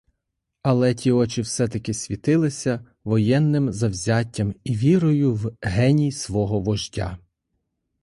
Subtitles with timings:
[0.61, 7.17] Але ті очі все-таки світилися воєнним завзяттям і вірою в геній свого вождя.